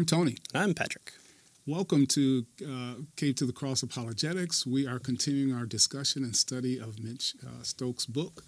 [0.00, 0.38] I'm Tony.
[0.54, 1.12] I'm Patrick.
[1.66, 4.66] Welcome to uh, Cave to the Cross Apologetics.
[4.66, 8.42] We are continuing our discussion and study of Mitch uh, Stokes' book,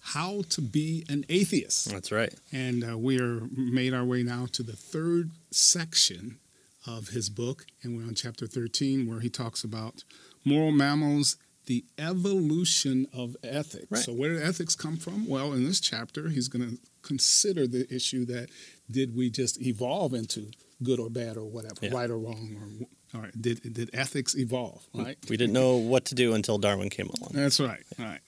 [0.00, 1.92] How to Be an Atheist.
[1.92, 2.34] That's right.
[2.52, 6.38] And uh, we are made our way now to the third section
[6.84, 10.02] of his book, and we're on chapter 13, where he talks about
[10.44, 13.86] moral mammals, the evolution of ethics.
[13.88, 14.02] Right.
[14.02, 15.28] So, where did ethics come from?
[15.28, 18.48] Well, in this chapter, he's going to consider the issue that
[18.90, 20.50] did we just evolve into
[20.82, 21.90] good or bad or whatever, Yeah.
[21.92, 22.86] right or wrong, or
[23.18, 24.82] all right, did did ethics evolve?
[24.94, 25.16] Right.
[25.28, 27.30] We didn't know what to do until Darwin came along.
[27.32, 27.82] That's right.
[27.98, 28.20] Right.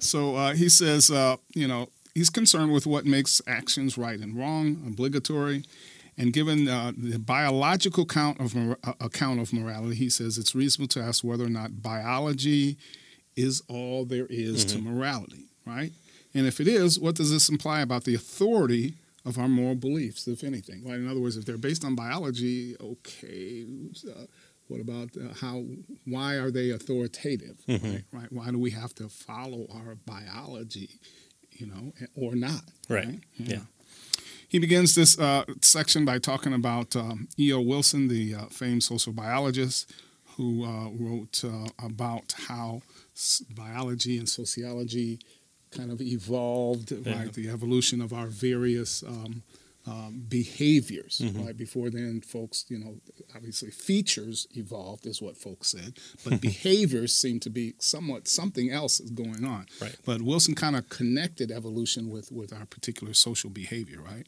[0.00, 4.36] So uh, he says, uh, you know, he's concerned with what makes actions right and
[4.36, 5.64] wrong, obligatory,
[6.18, 10.54] and given uh, the biological count of mor- uh, account of morality, he says it's
[10.54, 12.76] reasonable to ask whether or not biology
[13.36, 15.92] is all there is to morality, right?
[16.34, 18.94] And if it is, what does this imply about the authority
[19.24, 20.84] of our moral beliefs, if anything?
[20.84, 20.96] Right?
[20.98, 23.64] In other words, if they're based on biology, okay,
[24.08, 24.24] uh,
[24.68, 25.64] what about uh, how?
[26.06, 27.56] Why are they authoritative?
[27.68, 28.02] Right?
[28.12, 28.32] Right?
[28.32, 30.90] Why do we have to follow our biology?
[31.52, 32.62] You know, or not?
[32.88, 33.20] Right.
[33.36, 33.60] Yeah.
[34.48, 37.60] He begins this uh, section by talking about um, E.O.
[37.60, 39.92] Wilson, the uh, famed social biologist,
[40.36, 42.82] who uh, wrote uh, about how
[43.14, 45.18] s- biology and sociology
[45.74, 47.18] kind of evolved, Yeah.
[47.18, 47.32] right?
[47.32, 49.42] The evolution of our various um,
[49.86, 51.44] um, behaviors, Mm-hmm.
[51.44, 51.56] right?
[51.56, 52.94] Before then, folks, you know,
[53.36, 55.94] obviously features evolved, is what folks said,
[56.24, 59.66] but behaviors seem to be somewhat something else is going on.
[59.82, 59.96] Right.
[60.06, 64.26] But Wilson kind of connected evolution with with our particular social behavior, right?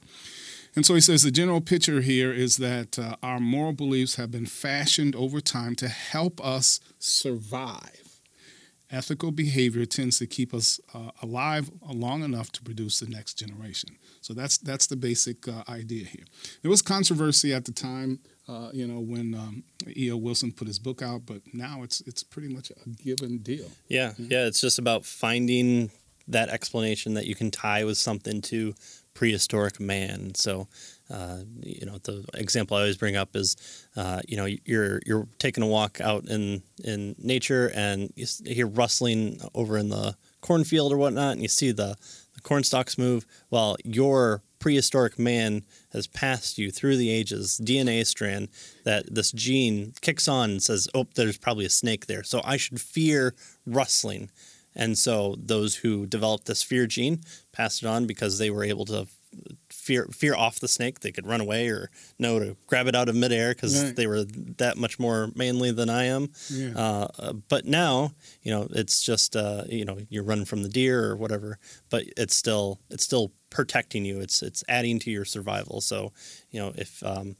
[0.75, 4.31] And so he says the general picture here is that uh, our moral beliefs have
[4.31, 8.03] been fashioned over time to help us survive.
[8.91, 13.97] Ethical behavior tends to keep us uh, alive long enough to produce the next generation.
[14.21, 16.25] So that's that's the basic uh, idea here.
[16.63, 19.65] There was controversy at the time, uh, you know, when um,
[19.97, 20.17] E.O.
[20.17, 23.71] Wilson put his book out, but now it's it's pretty much a given deal.
[23.89, 24.13] Yeah.
[24.19, 24.47] Yeah.
[24.47, 25.91] It's just about finding
[26.29, 28.75] that explanation that you can tie with something to
[29.15, 30.35] prehistoric man.
[30.35, 30.69] So,
[31.11, 33.57] uh, you know, the example I always bring up is,
[33.97, 38.67] uh, you know, you're you're taking a walk out in in nature and you hear
[38.67, 41.97] rustling over in the cornfield or whatnot, and you see the,
[42.35, 43.27] the corn stalks move.
[43.51, 48.49] Well, your prehistoric man has passed you through the ages DNA strand
[48.85, 52.57] that this gene kicks on and says, "Oh, there's probably a snake there, so I
[52.57, 53.35] should fear
[53.65, 54.31] rustling."
[54.75, 57.21] And so those who developed this fear gene
[57.53, 59.07] passed it on because they were able to
[59.87, 61.01] fear fear off the snake.
[61.01, 63.97] They could run away or know to grab it out of midair because Right.
[63.97, 64.25] they were
[64.59, 66.31] that much more manly than I am.
[66.51, 66.73] Yeah.
[66.77, 70.69] Uh, uh, but now, you know, it's just uh, you know you're running from the
[70.69, 71.59] deer or whatever,
[71.91, 74.21] but it's still it's still protecting you.
[74.21, 75.81] It's it's adding to your survival.
[75.81, 76.13] So,
[76.51, 77.37] you know, if um,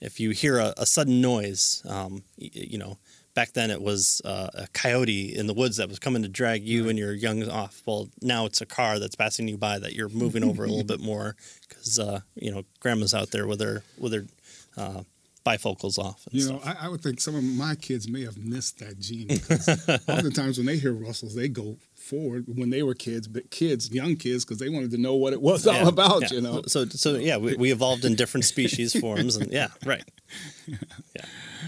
[0.00, 2.96] if you hear a, a sudden noise, um, y- you know,
[3.34, 6.64] back then it was uh, a coyote in the woods that was coming to drag
[6.64, 7.82] you and your young off.
[7.86, 10.84] Well, now it's a car that's passing you by that you're moving over a little
[10.94, 11.36] bit more
[11.80, 14.24] because uh, you know grandma's out there with her with her
[14.76, 15.02] uh,
[15.44, 16.26] bifocals off.
[16.30, 16.64] You stuff.
[16.64, 19.68] know, I, I would think some of my kids may have missed that gene because
[20.08, 24.16] oftentimes when they hear rustles, they go forward when they were kids, but kids, young
[24.16, 26.28] kids, because they wanted to know what it was all about, yeah.
[26.32, 26.62] you know.
[26.66, 30.04] So so yeah, we, we evolved in different species forms, and yeah, right.
[30.66, 31.24] Yeah.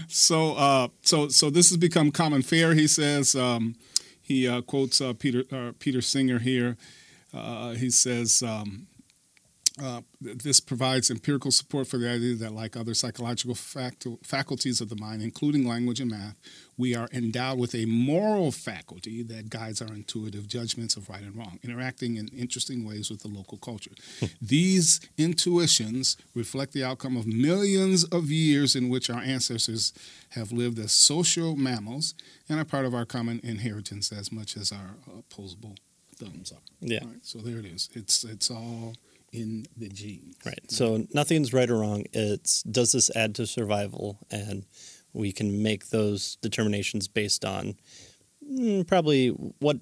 [0.07, 2.73] So, uh, so, so this has become common fare.
[2.73, 3.75] He says um,
[4.21, 6.77] he uh, quotes uh, Peter uh, Peter Singer here.
[7.33, 8.87] Uh, he says um,
[9.81, 14.95] uh, this provides empirical support for the idea that, like other psychological faculties of the
[14.95, 16.35] mind, including language and math,
[16.77, 21.35] we are endowed with a moral faculty that guides our intuitive judgments of right and
[21.35, 23.91] wrong, interacting in interesting ways with the local culture.
[24.39, 29.91] These intuitions reflect the outcome of millions of years in which our ancestors
[30.29, 32.13] have lived as social mammals
[32.47, 35.75] and are part of our common inheritance as much as our opposable
[36.15, 36.61] thumbs are.
[36.79, 36.99] Yeah.
[36.99, 37.89] Right, so there it is.
[37.93, 38.95] It's it's all
[39.33, 40.35] in the genes.
[40.45, 40.71] Right.
[40.71, 42.05] So nothing's right or wrong.
[42.13, 44.65] It's does this add to survival, and
[45.11, 47.75] we can make those determinations based on
[48.49, 49.77] mm, probably what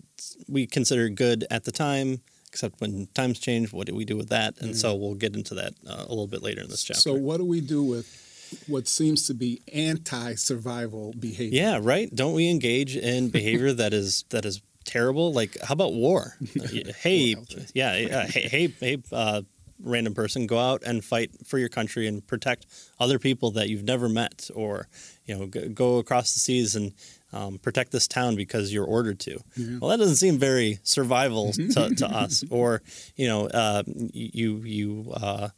[0.47, 2.21] we consider good at the time.
[2.47, 4.59] Except when times change, what do we do with that?
[4.59, 6.99] And so we'll get into that uh, a little bit later in this chapter.
[6.99, 11.61] So what do we do with what seems to be anti-survival behavior?
[11.61, 12.13] Yeah, right.
[12.13, 15.33] Don't we engage in behavior that is that is terrible?
[15.33, 16.35] Like, how about war?
[17.01, 17.35] hey,
[17.73, 19.41] yeah, yeah, hey, hey, hey uh,
[19.83, 22.65] random person, go out and fight for your country and protect
[22.99, 24.87] other people that you've never met, or
[25.25, 26.93] you know, go, go across the seas and
[27.33, 29.39] um, protect this town because you're ordered to.
[29.55, 29.77] Yeah.
[29.79, 32.43] Well, that doesn't seem very survival to, to us.
[32.49, 32.81] Or
[33.15, 35.49] you know, uh, you you uh,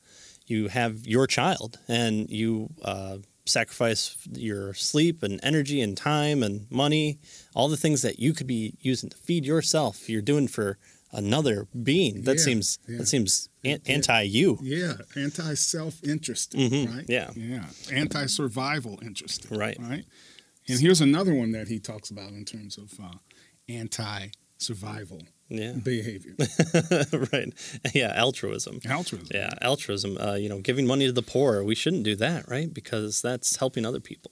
[0.47, 6.41] you you have your child and you uh, sacrifice your sleep and energy and time
[6.43, 7.19] and money,
[7.55, 10.77] all the things that you could be using to feed yourself, you're doing for
[11.11, 12.23] another being.
[12.23, 12.97] That Yeah, seems yeah.
[12.99, 13.93] that seems an- Yeah.
[13.93, 14.57] anti you.
[14.61, 17.05] Yeah, anti self interest, Mhm, right?
[17.07, 17.31] yeah.
[17.35, 19.77] yeah, anti survival interest, Right.
[19.79, 20.05] Right.
[20.67, 23.11] And here's another one that he talks about in terms of uh,
[23.67, 25.73] anti survival Yeah.
[25.73, 26.35] behavior,
[27.31, 27.53] right.
[27.93, 28.13] Yeah.
[28.15, 28.79] Altruism.
[28.89, 29.27] altruism.
[29.31, 30.17] Yeah, altruism.
[30.17, 31.63] Uh, you know, giving money to the poor.
[31.63, 32.73] We shouldn't do that, right?
[32.73, 34.31] Because that's helping other people.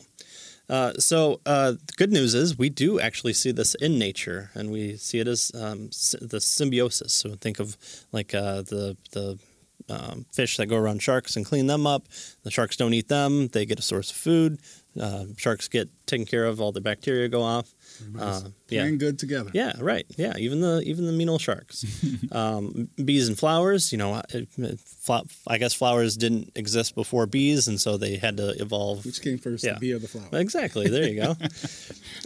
[0.70, 4.72] Uh, so uh, the good news is we do actually see this in nature, and
[4.72, 5.90] we see it as um,
[6.22, 7.12] the symbiosis.
[7.12, 7.78] So think of
[8.14, 9.38] like uh, the the
[9.90, 12.08] um, fish that go around sharks and clean them up.
[12.44, 14.60] The sharks don't eat them; they get a source of food.
[15.00, 17.70] Uh, sharks get taken care of; all the bacteria go off.
[18.20, 18.90] Uh, yeah.
[18.92, 19.50] good together.
[19.54, 20.06] Yeah, right.
[20.18, 21.86] Yeah, even the even the mean old sharks.
[22.32, 23.92] um, bees and flowers.
[23.92, 28.18] You know, it, it, fla- I guess flowers didn't exist before bees, and so they
[28.18, 29.06] had to evolve.
[29.06, 29.74] Which came first, Yeah.
[29.76, 30.28] the bee or the flower?
[30.34, 30.90] Exactly.
[30.90, 31.34] There you go.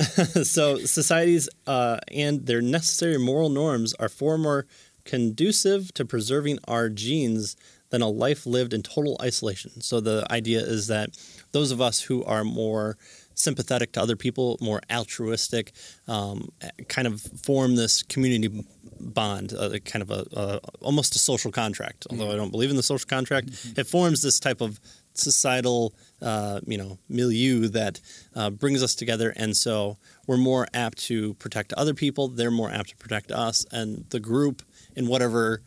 [0.43, 4.65] so societies uh, and their necessary moral norms are far more
[5.03, 7.55] conducive to preserving our genes
[7.89, 9.81] than a life lived in total isolation.
[9.81, 11.09] So the idea is that
[11.51, 12.97] those of us who are more
[13.35, 15.73] sympathetic to other people, more altruistic,
[16.07, 16.49] um,
[16.87, 18.65] kind of form this community
[18.99, 22.07] bond, uh, kind of a, almost a social contract.
[22.09, 24.79] Although I don't believe in the social contract, it forms this type of
[25.13, 27.99] societal, uh, you know, milieu that
[28.35, 29.97] uh, brings us together, and so
[30.27, 32.27] we're more apt to protect other people.
[32.27, 34.61] They're more apt to protect us, and the group
[34.95, 35.61] in whatever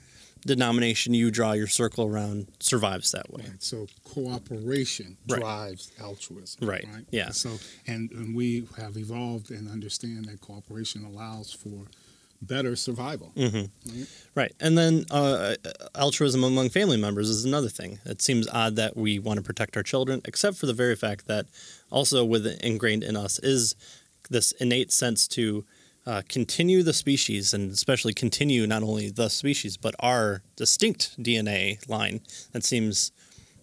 [0.47, 3.45] denomination you draw your circle around survives that way.
[3.49, 3.63] Right.
[3.63, 5.41] So cooperation Right.
[5.41, 6.67] drives altruism.
[6.69, 6.87] Right.
[7.11, 7.31] Yeah.
[7.31, 11.87] So and, and we have evolved and understand that cooperation allows for
[12.41, 13.33] better survival.
[13.37, 13.45] hmm
[13.87, 14.07] Right.
[14.35, 14.53] Right.
[14.61, 15.57] And then uh,
[15.97, 17.99] altruism among family members is another thing.
[18.05, 21.27] It seems odd that we want to protect our children, except for the very fact
[21.27, 21.47] that
[21.91, 23.75] also with ingrained in us is
[24.31, 25.65] this innate sense to
[26.09, 31.87] uh, continue the species and especially continue not only the species but our distinct DNA
[31.87, 32.21] line.
[32.53, 33.13] That seems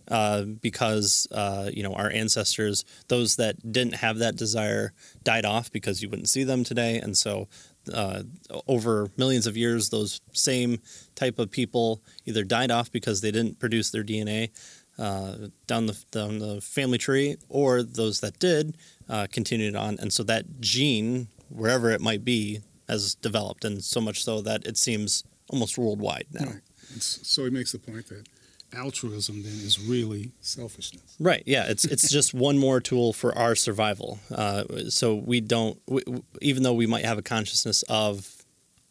[0.07, 4.93] uh, because uh, you know our ancestors, those that didn't have that desire,
[5.23, 7.47] died off because you wouldn't see them today, and so
[7.91, 8.21] uh,
[8.67, 10.79] over millions of years, those same
[11.15, 14.51] type of people either died off because they didn't produce their DNA
[14.99, 18.77] uh, down the down the family tree, or those that did
[19.09, 23.99] uh, continued on, and so that gene, wherever it might be, has developed, and so
[24.01, 26.45] much so that it seems almost worldwide now.
[26.45, 26.61] Right.
[26.99, 28.27] So he makes the point that
[28.75, 31.15] altruism then is really selfishness.
[31.19, 31.43] Right.
[31.45, 31.65] Yeah.
[31.67, 34.19] It's it's just one more tool for our survival.
[34.33, 36.03] Uh, so we don't, we,
[36.41, 38.43] even though we might have a consciousness of,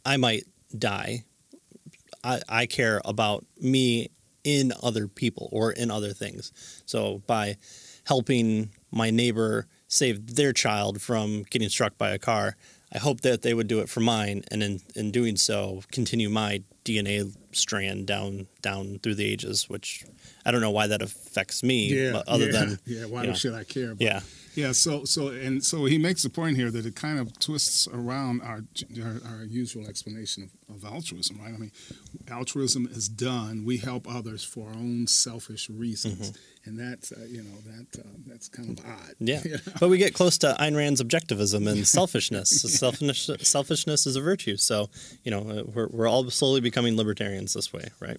[0.04, 0.44] I might
[0.76, 1.24] die.
[2.22, 4.10] I, I care about me
[4.44, 6.52] in other people or in other things.
[6.86, 7.56] So by
[8.04, 12.56] helping my neighbor save their child from getting struck by a car,
[12.92, 16.28] I hope that they would do it for mine, and in, in doing so, continue
[16.28, 19.68] my DNA strand down down through the ages.
[19.68, 20.04] Which
[20.46, 23.34] I don't know why that affects me, but other yeah, than yeah, why you know,
[23.34, 23.92] should I care?
[23.92, 24.20] About yeah,
[24.54, 27.88] Yeah, so so and so he makes the point here that it kind of twists
[27.88, 28.64] around our
[29.02, 31.52] our, our usual explanation of, of altruism, right?
[31.52, 31.72] I mean,
[32.30, 33.64] altruism is done.
[33.64, 38.08] We help others for our own selfish reasons, and that's uh, you know that uh,
[38.26, 39.14] that's kind of odd.
[39.18, 39.40] yeah.
[39.44, 39.58] You know?
[39.80, 42.62] but we get close to Ayn Rand's objectivism and selfishness.
[42.78, 43.48] selfishness.
[43.48, 44.56] Selfishness is a virtue.
[44.56, 44.88] So
[45.24, 48.18] you know uh, we're we're all slowly becoming libertarians this way, right?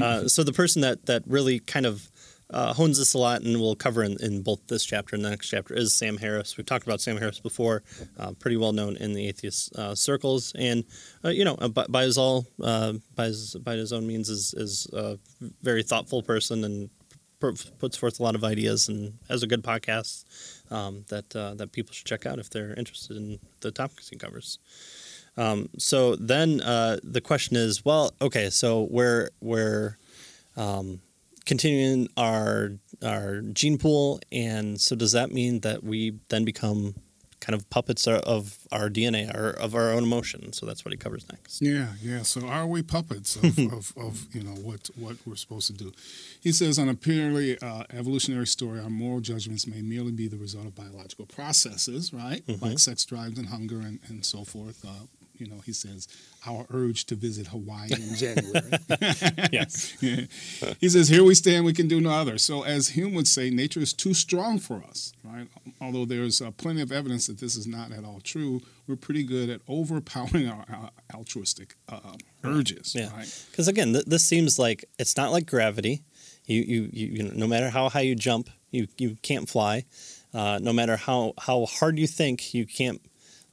[0.00, 2.10] uh, so the person that that really kind of
[2.52, 5.30] uh, hones this a lot and we'll cover in, in both this chapter and the
[5.30, 6.56] next chapter is Sam Harris.
[6.56, 7.82] We've talked about Sam Harris before,
[8.18, 10.84] uh, pretty well known in the atheist uh, circles, and
[11.24, 14.28] uh, you know, uh, by, by his all, uh, by his by his own means,
[14.28, 15.18] is is a
[15.62, 16.90] very thoughtful person and
[17.40, 20.24] puts forth a lot of ideas and has a good podcast
[20.70, 24.58] um, that that people should check out if they're interested in the topics he covers.
[25.36, 29.96] Um, so then the question is, well, okay, so we're we're
[30.56, 31.00] um,
[31.44, 32.72] continuing our
[33.02, 36.94] our gene pool, and so does that mean that we then become
[37.40, 40.56] kind of puppets of- our DNA or of our own emotions?
[40.58, 41.60] So that's what he covers next.
[41.60, 42.22] Yeah, yeah.
[42.22, 45.92] So are we puppets of, of, of you know what what we're supposed to do?
[46.40, 50.36] He says on a purely uh, evolutionary story, our moral judgments may merely be the
[50.36, 54.84] result of biological processes, right, like sex drives and hunger and, and so forth.
[54.84, 55.06] Uh,
[55.38, 56.06] you know, he says
[56.46, 58.70] our urge to visit Hawaii in January.
[59.52, 59.90] yes.
[60.80, 62.38] He says, Here we stand, we can do no other.
[62.38, 65.46] So, as Hume would say, nature is too strong for us, right?
[65.80, 69.22] Although there's uh, plenty of evidence that this is not at all true, we're pretty
[69.22, 73.14] good at overpowering our, our altruistic uh, urges, Yeah.
[73.16, 73.44] right?
[73.50, 76.02] Because again, th- this seems like it's not like gravity.
[76.46, 79.84] You, you, you, you know, no matter how high you jump, you, you can't fly.
[80.34, 83.00] Uh, no matter how, how hard you think, you can't,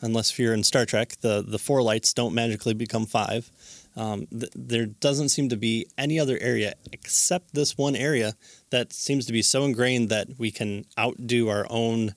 [0.02, 3.50] unless you're in Star Trek, the, the four lights don't magically become five.
[3.96, 8.34] Um, th- there doesn't seem to be any other area except this one area
[8.70, 12.14] that seems to be so ingrained that we can outdo our own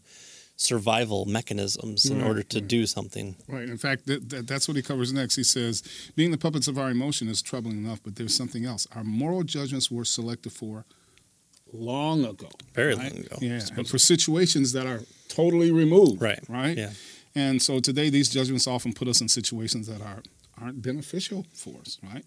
[0.56, 2.68] survival mechanisms in Right, order to right.
[2.68, 3.34] do something.
[3.48, 3.68] Right.
[3.68, 5.34] In fact, that, that, that's what he covers next.
[5.34, 5.82] He says,
[6.14, 8.86] being the puppets of our emotion is troubling enough, but there's something else.
[8.94, 10.84] Our moral judgments were selected for
[11.72, 12.48] long ago.
[12.74, 13.12] Very right?
[13.12, 13.36] long ago.
[13.40, 13.58] Yeah.
[13.86, 16.22] For situations that are totally removed.
[16.22, 16.40] Right.
[16.48, 16.76] Right.
[16.76, 16.90] Yeah.
[17.34, 20.22] And so today, these judgments often put us in situations that are
[20.60, 21.98] aren't beneficial for us.
[22.02, 22.24] Right.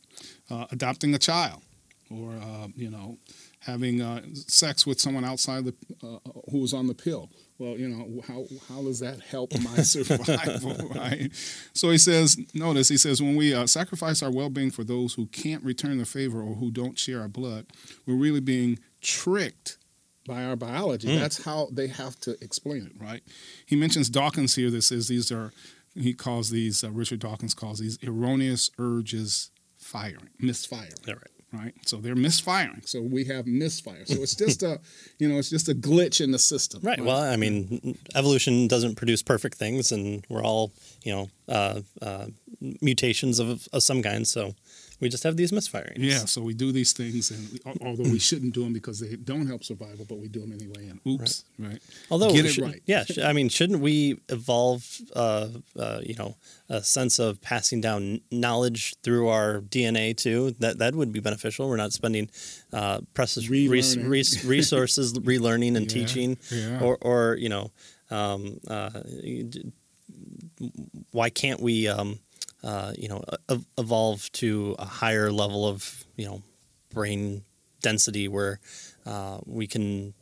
[0.49, 1.61] Uh, adopting a child,
[2.09, 3.17] or uh, you know,
[3.59, 6.17] having uh, sex with someone outside the uh,
[6.51, 7.29] who was on the pill.
[7.57, 11.29] Well, you know, how how does that help my survival, right?
[11.73, 15.27] So he says, notice he says, when we uh, sacrifice our well-being for those who
[15.27, 17.67] can't return the favor or who don't share our blood,
[18.05, 19.77] we're really being tricked
[20.25, 21.07] by our biology.
[21.07, 21.19] Mm.
[21.19, 23.21] That's how they have to explain it, right?
[23.65, 25.53] He mentions Dawkins here This is these are,
[25.93, 31.63] he calls these, uh, Richard Dawkins calls these erroneous urges firing, misfiring Yeah, right.
[31.63, 31.73] right?
[31.85, 32.81] So they're misfiring.
[32.85, 34.05] So we have misfire.
[34.05, 34.79] So it's just a,
[35.19, 36.81] you know, it's just a glitch in the system.
[36.83, 36.99] Right.
[36.99, 40.71] Well, I mean, evolution doesn't produce perfect things, and we're all,
[41.03, 42.25] you know, uh, uh,
[42.81, 44.27] mutations of, of some kind.
[44.27, 44.55] So
[45.01, 45.95] we just have these misfirings.
[45.97, 46.19] yeah.
[46.25, 49.45] So we do these things, and we, although we shouldn't do them because they don't
[49.47, 50.87] help survival, but we do them anyway.
[50.89, 51.81] And oops, right?
[52.09, 52.81] Although, Get it should- right.
[52.85, 54.85] yeah, sh- I mean, shouldn't we evolve,
[55.15, 56.35] uh, uh, you know,
[56.69, 60.55] a sense of passing down knowledge through our DNA too?
[60.59, 61.67] That that would be beneficial.
[61.67, 62.29] We're not spending
[62.73, 66.79] uh, precious res- res- resources relearning and Yeah, teaching, yeah.
[66.81, 67.71] or or you know,
[68.11, 68.89] um, uh,
[71.11, 72.19] why can't we, um,
[72.65, 73.23] uh, you know,
[73.77, 76.41] evolve to a higher level of you know
[76.93, 77.43] brain
[77.81, 78.59] density where
[79.05, 80.13] uh, we can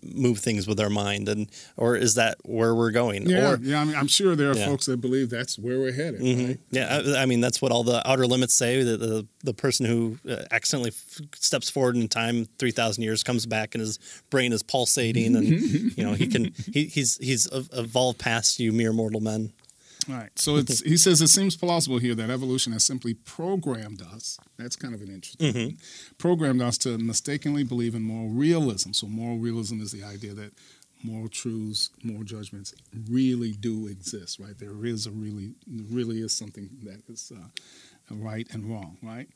[0.00, 3.80] move things with our mind and or is that where we're going Yeah, or yeah.
[3.80, 4.66] I mean, I'm sure there are Yeah.
[4.66, 6.20] folks that believe that's where we're headed.
[6.20, 6.46] Mhm.
[6.48, 6.60] Right?
[6.70, 9.86] yeah I, I mean that's what all the outer limits say that the the person
[9.86, 13.98] who uh, accidentally f- steps forward in time 3000 years comes back and his
[14.30, 15.48] brain is pulsating and
[15.98, 19.52] you know he can he, he's he's evolved past you mere mortal men
[20.08, 20.30] Right.
[20.36, 24.38] So it's he says it seems plausible here that evolution has simply programmed us.
[24.56, 25.48] That's kind of an interesting.
[25.48, 25.58] Mm-hmm.
[25.58, 25.78] thing,
[26.16, 28.92] Programmed us to mistakenly believe in moral realism.
[28.92, 30.52] So moral realism is the idea that
[31.02, 32.74] moral truths, moral judgments
[33.10, 34.38] really do exist.
[34.40, 34.58] Right.
[34.58, 35.52] There is a really
[35.90, 37.48] really is something that is uh,
[38.10, 38.96] right and wrong.
[39.02, 39.28] Right.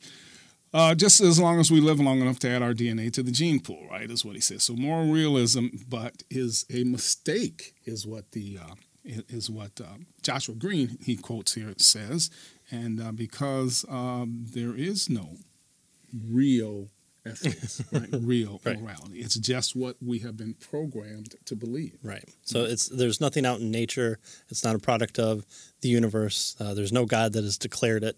[0.73, 3.31] Uh, just as long as we live long enough to add our DNA to the
[3.31, 4.63] gene pool, right, is what he says.
[4.63, 8.73] So moral realism, but is a mistake, is what the uh,
[9.05, 12.29] is what uh, Joshua Greene he quotes here says,
[12.71, 15.37] and uh, because um, there is no
[16.29, 16.87] real
[17.25, 18.79] ethics, right, real Right.
[18.81, 21.97] morality, it's just what we have been programmed to believe.
[22.03, 22.27] Right.
[22.43, 24.19] So it's there's nothing out in nature.
[24.49, 25.45] It's not a product of
[25.81, 26.55] the universe.
[26.59, 28.17] Uh, there's no God that has declared it.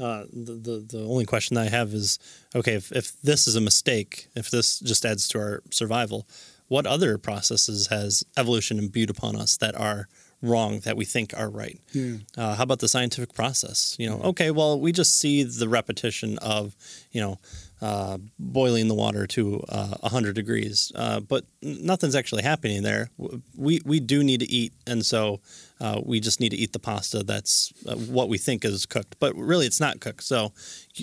[0.00, 2.18] Uh, the, the the only question that I have is,
[2.54, 6.26] okay, if, if this is a mistake, if this just adds to our survival,
[6.68, 10.08] what other processes has evolution imbued upon us that are
[10.42, 11.80] wrong that we think are right?
[11.92, 12.16] Yeah.
[12.36, 13.96] Uh, how about the scientific process?
[13.98, 16.74] You know, okay, well, we just see the repetition of,
[17.12, 17.38] you know,
[17.80, 23.10] uh, boiling the water to uh, 100 degrees, uh, but nothing's actually happening there.
[23.56, 25.40] We we do need to eat, and so
[25.82, 29.16] uh, we just need to eat the pasta that's uh, what we think is cooked,
[29.18, 30.22] but really it's not cooked.
[30.22, 30.52] So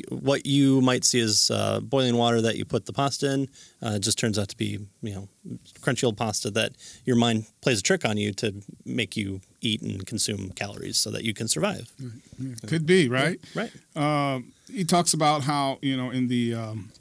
[0.10, 3.50] what you might see is uh, boiling water that you put the pasta in
[3.82, 5.28] uh, just turns out to be, you know,
[5.82, 6.72] crunchy old pasta that
[7.04, 8.56] your mind plays a trick on you to
[8.86, 11.92] make you eat and consume calories so that you can survive.
[12.66, 13.38] Could be right.
[13.54, 13.72] Right.
[13.98, 16.92] Um, he talks about how you know in the um,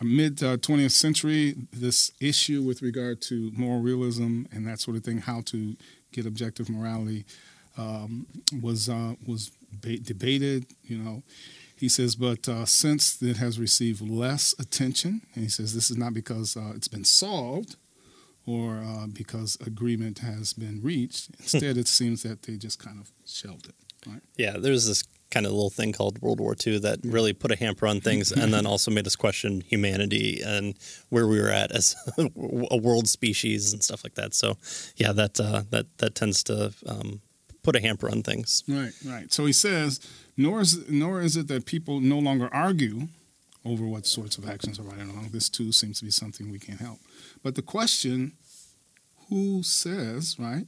[0.00, 5.02] mid uh, 20th century this issue with regard to moral realism and that sort of
[5.02, 5.74] thing how to
[6.12, 7.24] get objective morality
[7.76, 8.26] um,
[8.60, 11.22] was uh, was ba- debated you know.
[11.76, 15.96] He says but uh, since it has received less attention and he says this is
[15.96, 17.76] not because uh, it's been solved
[18.46, 21.30] or uh, because agreement has been reached.
[21.40, 23.74] Instead it seems that they just kind of shelved it.
[24.06, 24.22] Right?
[24.36, 27.56] Yeah, there's this kind of little thing called World War II that really put a
[27.56, 30.74] hamper on things and then also made us question humanity and
[31.08, 31.96] where we were at as
[32.70, 34.34] a world species and stuff like that.
[34.34, 34.58] So,
[34.96, 37.20] yeah, that uh, that that tends to um,
[37.62, 38.62] put a hamper on things.
[38.68, 39.32] Right, right.
[39.32, 40.00] So he says,
[40.36, 43.08] nor is nor is it that people no longer argue
[43.64, 45.30] over what sorts of actions are right and wrong.
[45.32, 46.98] This too seems to be something we can't help.
[47.42, 48.32] But the question,
[49.28, 50.66] who says, right,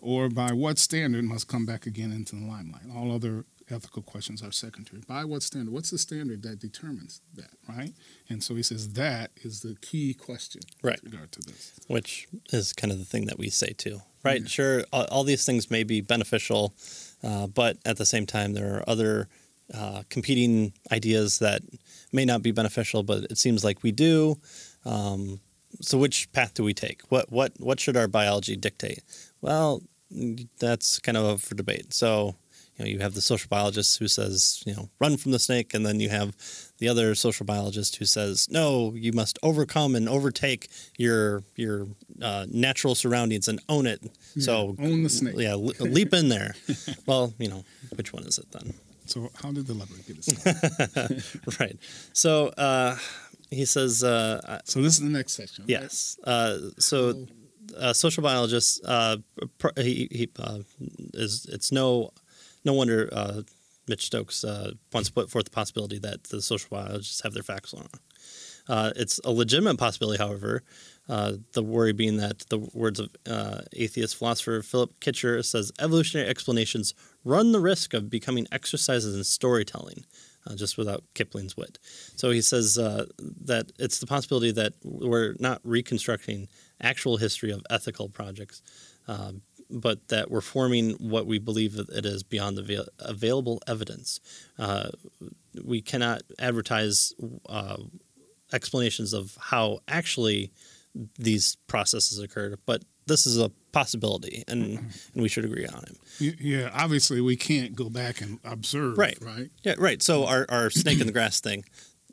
[0.00, 2.84] or by what standard must come back again into the limelight?
[2.94, 5.02] All other ethical questions are secondary.
[5.06, 5.72] By what standard?
[5.72, 7.92] What's the standard that determines that, right?
[8.28, 11.02] And so he says that is the key question Right.
[11.02, 11.72] with regard to this.
[11.86, 14.42] which is kind of the thing that we say too, right?
[14.42, 14.48] Yeah.
[14.48, 16.74] Sure, all, all these things may be beneficial,
[17.22, 19.28] uh, but at the same time, there are other
[19.72, 21.62] uh, competing ideas that
[22.12, 24.36] may not be beneficial, but it seems like we do.
[24.84, 25.40] Um,
[25.80, 27.02] so, which path do we take?
[27.10, 29.02] What what what should our biology dictate?
[29.40, 29.82] Well,
[30.58, 31.94] that's kind of up for debate.
[31.94, 32.34] So,
[32.80, 35.74] you know, you have the social biologist who says, you know, run from the snake,
[35.74, 36.34] and then you have
[36.78, 41.86] the other social biologist who says, no, you must overcome and overtake your your
[42.22, 44.00] uh, natural surroundings and own it.
[44.38, 45.34] So own the snake.
[45.36, 46.54] Yeah, le- leap in there.
[47.06, 47.64] well, you know,
[47.96, 48.72] which one is it then?
[49.04, 51.76] So how did the leopard get his right.
[52.14, 52.96] So uh,
[53.50, 55.64] he says, uh, So this is the next section.
[55.68, 56.16] yes.
[56.24, 57.26] Uh, so
[57.76, 59.16] uh, social biologist uh,
[59.76, 60.60] he, he uh,
[61.14, 62.10] is it's no
[62.64, 63.42] no wonder uh,
[63.88, 67.74] Mitch Stokes uh, to put forth the possibility that the social biologists have their facts
[67.74, 67.88] wrong.
[68.68, 70.62] Uh, it's a legitimate possibility, however.
[71.08, 76.28] Uh, the worry being that the words of uh, atheist philosopher Philip Kitcher says evolutionary
[76.28, 80.04] explanations run the risk of becoming exercises in storytelling,
[80.46, 81.80] uh, just without Kipling's wit.
[82.14, 86.46] So he says that it's the possibility that we're not reconstructing
[86.80, 88.62] actual history of ethical projects,
[89.08, 89.32] uh,
[89.70, 94.20] but that we're forming what we believe it is beyond the available evidence.
[94.58, 94.90] Uh,
[95.64, 97.12] we cannot advertise
[97.48, 97.76] uh,
[98.52, 100.50] explanations of how actually
[101.18, 104.78] these processes occurred, but this is a possibility, and,
[105.14, 106.40] and we should agree on it.
[106.40, 109.18] Yeah, obviously we can't go back and observe, Right.
[109.20, 109.50] Right.
[109.62, 110.02] Yeah, right.
[110.02, 111.64] So our, our snake in the grass thing,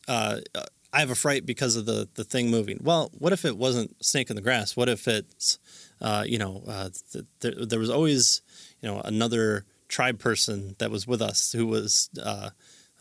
[0.07, 0.63] uh, uh,
[0.93, 2.79] I have a fright because of the, the thing moving.
[2.81, 4.75] Well, what if it wasn't snake in the grass?
[4.75, 5.59] What if it's,
[6.01, 8.41] uh, you know, uh, th- th- there was always,
[8.81, 12.49] you know, another tribe person that was with us who was uh,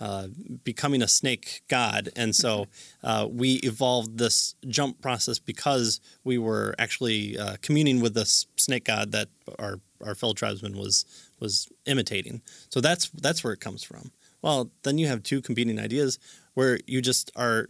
[0.00, 0.28] uh,
[0.64, 2.66] becoming a snake god, and so
[3.04, 8.84] uh, we evolved this jump process because we were actually uh, communing with this snake
[8.84, 11.04] god that our our fellow tribesman was
[11.40, 12.42] was imitating.
[12.68, 14.10] So that's that's where it comes from.
[14.42, 16.18] Well, then you have two competing ideas
[16.54, 17.68] where you just are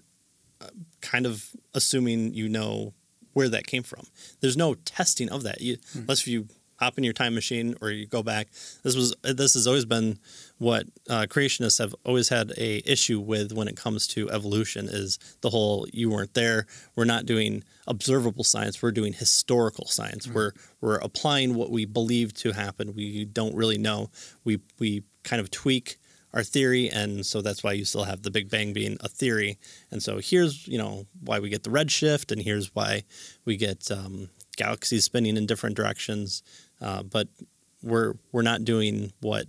[1.00, 2.92] kind of assuming you know
[3.32, 4.06] where that came from.
[4.40, 8.06] There's no testing of that, you, unless you hop in your time machine or you
[8.06, 8.48] go back.
[8.82, 10.18] This was this has always been
[10.58, 15.18] what uh, creationists have always had a issue with when it comes to evolution is
[15.40, 16.66] the whole you weren't there.
[16.94, 18.82] We're not doing observable science.
[18.82, 20.28] We're doing historical science.
[20.28, 22.94] We're we're applying what we believe to happen.
[22.94, 24.10] We don't really know.
[24.44, 25.98] We we kind of tweak
[26.36, 29.58] our theory and so that's why you still have the big bang being a theory
[29.90, 33.02] and so here's you know why we get the redshift and here's why
[33.46, 36.42] we get um, galaxies spinning in different directions
[36.82, 37.26] uh, but
[37.82, 39.46] we're we're not doing what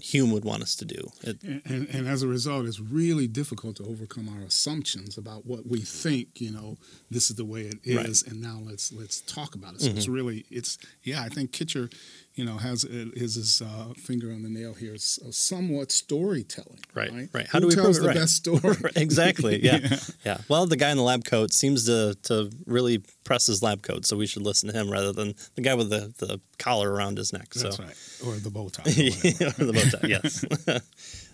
[0.00, 3.28] Hume would want us to do it, And, and, and as a result, it's really
[3.28, 6.40] difficult to overcome our assumptions about what we think.
[6.40, 6.78] You know,
[7.12, 8.32] this is the way it is, Right.
[8.32, 9.80] and now let's let's talk about it.
[9.82, 9.98] So Mm-hmm.
[9.98, 11.22] it's really, it's yeah.
[11.22, 11.92] I think Kitcher,
[12.38, 14.94] you know, has is his uh, finger on the nail here.
[14.94, 17.28] It's somewhat storytelling, Right, Right.
[17.32, 17.46] right.
[17.48, 18.16] How Who do we prove it the right?
[18.16, 18.76] best story?
[18.96, 19.80] exactly yeah.
[20.24, 23.82] yeah well the guy in the lab coat seems to to really press his lab
[23.82, 26.90] coat so we should listen to him rather than the guy with the, the collar
[26.92, 27.96] around his neck That's so right.
[28.24, 28.82] Or the bow tie.
[28.84, 29.64] or whatever.
[29.70, 30.44] the bow tie, yes.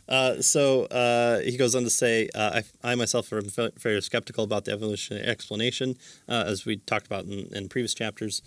[0.06, 4.02] Uh, so uh, he goes on to say, uh, I, I myself am ve- very
[4.02, 5.96] skeptical about the evolutionary explanation,
[6.28, 8.42] uh, as we talked about in, in previous chapters.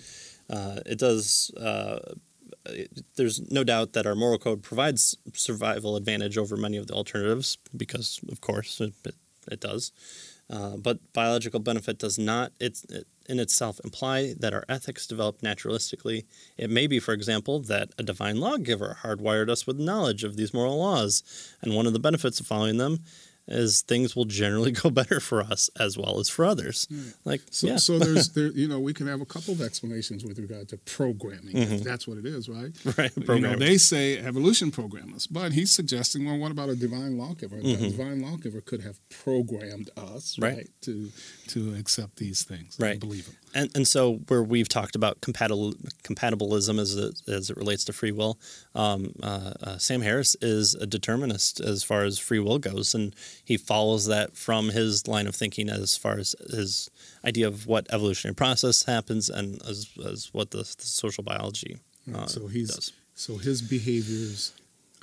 [0.52, 1.52] Uh, it does.
[2.66, 6.94] It- there's no doubt that our moral code provides survival advantage over many of the
[6.94, 9.16] alternatives, because of course it, it,
[9.52, 9.92] it does.
[10.50, 15.42] Uh, but biological benefit does not it's, it, in itself imply that our ethics develop
[15.42, 16.24] naturalistically.
[16.58, 20.54] It may be, for example, that a divine lawgiver hardwired us with knowledge of these
[20.54, 21.24] moral laws,
[21.62, 23.00] and one of the benefits of following them
[23.48, 26.88] is things will generally go better for us as well as for others.
[27.26, 30.26] Like, So, yeah, so there's there you know we can have a couple of explanations
[30.26, 31.56] with regard to programming.
[31.58, 32.72] if That's what it is, right?
[32.74, 33.02] Mm-hmm.
[33.30, 37.18] right, You know, they say evolution programmers, but he's suggesting, well, what about a divine
[37.18, 37.58] lawgiver?
[37.58, 37.84] A Mm-hmm.
[37.90, 40.56] divine lawgiver could have programmed us, Right.
[40.58, 41.12] right, to
[41.48, 42.92] to accept these things, Right.
[42.92, 43.36] and believe them.
[43.54, 47.94] And and so where we've talked about compatible compatibilism as it, as it relates to
[47.94, 48.38] free will,
[48.76, 53.16] um, uh, uh, Sam Harris is a determinist as far as free will goes, and
[53.44, 56.90] he follows that from his line of thinking as far as his
[57.26, 61.78] idea of what evolutionary process happens and as, as what the, the social biology
[62.14, 62.94] uh, so he's does.
[63.16, 64.54] so his behaviors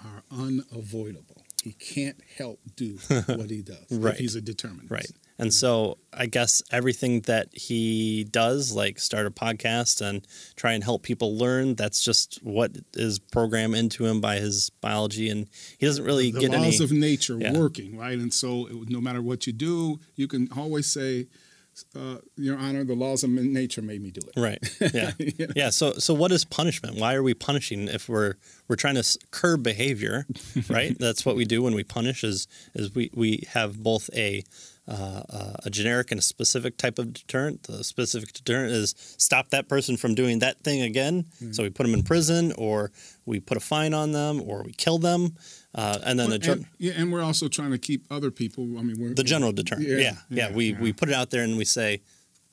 [0.05, 1.43] are unavoidable.
[1.63, 4.15] He can't help do what he does Right.
[4.15, 4.91] if he's a determinist.
[4.91, 5.11] Right.
[5.39, 10.85] And so I guess everything that he does, like start a podcast and try and
[10.85, 15.29] help people learn, that's just what is programmed into him by his biology.
[15.29, 16.85] And he doesn't really the get laws any.
[16.85, 17.53] of nature Yeah.
[17.59, 18.17] working, right?
[18.17, 21.27] And so, it, no matter what you do, you can always say,
[21.97, 24.63] uh, "Your Honor, the laws of nature made me do it." Right.
[24.95, 25.11] Yeah.
[25.19, 25.53] You know?
[25.57, 25.71] Yeah.
[25.71, 26.97] So, so what is punishment?
[27.01, 28.35] Why are we punishing if we're
[28.69, 30.27] we're trying to curb behavior,
[30.69, 30.97] right?
[31.07, 32.23] That's what we do when we punish.
[32.23, 34.45] Is is we we have both a
[34.87, 37.63] uh, a generic and a specific type of deterrent.
[37.65, 41.25] The specific deterrent is stop that person from doing that thing again.
[41.53, 42.91] So we put them in prison, or
[43.25, 45.37] we put a fine on them, or we kill them.
[45.75, 48.79] Uh, and then Well, the, and, yeah, and we're also trying to keep other people.
[48.79, 49.89] I mean, we're the general deterrent.
[49.89, 50.49] Yeah, Yeah, yeah.
[50.49, 50.81] yeah, we yeah.
[50.81, 52.01] we put it out there and we say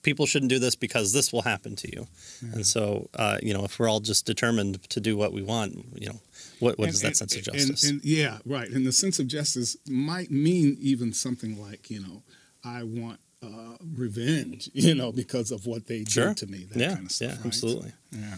[0.04, 2.08] people shouldn't do this because this will happen to you.
[2.54, 5.74] And so, uh, you know, if we're all just determined to do what we want,
[6.00, 6.20] you know,
[6.60, 7.84] what what And- is that and- sense of justice?
[7.90, 8.70] And, yeah, right.
[8.70, 12.24] And the sense of justice might mean even something like, you know,
[12.64, 16.28] I want uh, revenge, you know, because of what they Sure.
[16.30, 16.66] did to me.
[16.72, 17.30] That yeah, kind of stuff.
[17.32, 17.46] yeah, right?
[17.46, 17.92] absolutely.
[18.12, 18.36] Yeah.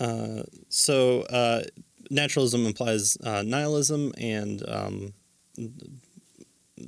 [0.00, 1.62] Uh, so uh,
[2.10, 5.12] naturalism implies uh, nihilism, and um,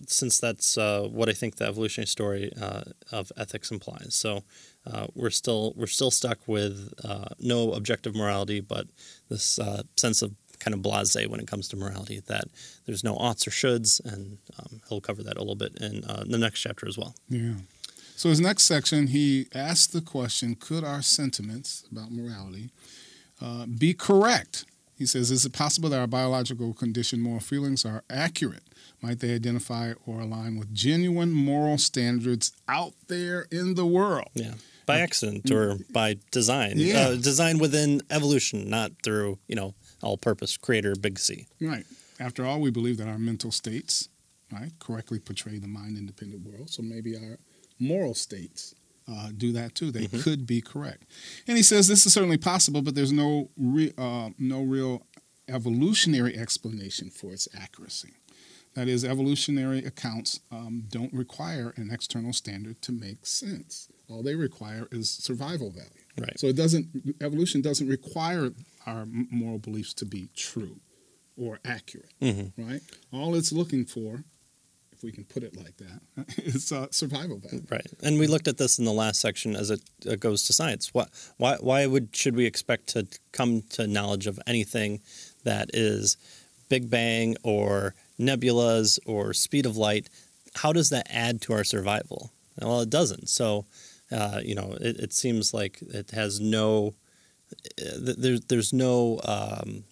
[0.07, 4.45] since that's uh, what I think the evolutionary story uh, of ethics implies, so
[4.87, 8.87] uh, we're still we're still stuck with uh, no objective morality, but
[9.29, 12.45] this uh, sense of kind of blasé when it comes to morality that
[12.87, 16.25] there's no oughts or shoulds, and um, he'll cover that a little bit in uh,
[16.27, 17.15] the next chapter as well.
[17.29, 17.55] Yeah.
[18.17, 22.71] So his next section, he asks the question: Could our sentiments about morality
[23.79, 24.65] be correct?
[24.97, 28.63] He says, "Is it possible that our biological conditioned moral feelings are accurate?
[29.05, 34.55] Might they identify or align with genuine moral standards out there in the world?" Yeah.
[34.87, 36.75] By accident or by design.
[36.77, 37.09] Yeah.
[37.09, 41.47] Uh, design within evolution, not through, you know, all purpose creator, big C.
[41.61, 41.87] Right.
[42.19, 44.09] After all, we believe that our mental states,
[44.53, 46.71] right, correctly portray the mind-independent world.
[46.71, 47.38] So maybe our
[47.79, 48.75] moral states
[49.11, 49.90] uh, do that too.
[49.90, 51.03] They could be correct.
[51.47, 55.03] And he says this is certainly possible, but there's no re- uh, no real
[55.49, 58.12] evolutionary explanation for its accuracy.
[58.75, 63.89] That is, evolutionary accounts um, don't require an external standard to make sense.
[64.11, 65.89] All they require is survival value.
[66.19, 66.39] Right.
[66.39, 66.89] So it doesn't.
[67.21, 68.51] Evolution doesn't require
[68.87, 70.77] our moral beliefs to be true
[71.37, 72.53] or accurate Mhm.
[72.57, 72.81] right?
[73.13, 74.23] All it's looking for,
[74.93, 76.01] if we can put it like that,
[76.39, 77.65] is uh, survival value.
[77.71, 77.87] Right.
[78.03, 80.93] And we looked at this in the last section as it uh, goes to science.
[80.95, 81.09] What,
[81.39, 85.01] why, why would should we expect to come to knowledge of anything
[85.45, 86.17] that is
[86.69, 90.09] Big Bang or nebulas or speed of light?
[90.57, 92.31] How does that add to our survival?
[92.61, 93.29] Well, it doesn't.
[93.29, 93.66] So,
[94.12, 96.94] uh, you know, it, it seems like it has no.
[97.81, 99.85] uh, There's there's no um,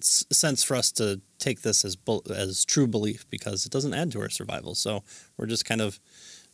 [0.00, 1.96] sense for us to take this as
[2.34, 4.74] as true belief because it doesn't add to our survival.
[4.74, 5.02] So
[5.36, 5.98] we're just kind of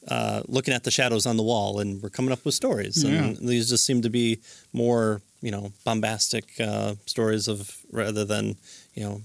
[0.09, 3.05] uh, looking at the shadows on the wall and we're coming up with stories.
[3.05, 4.38] And these just seem to be
[4.73, 8.57] more, you know, bombastic uh, stories of rather than,
[8.94, 9.23] you know,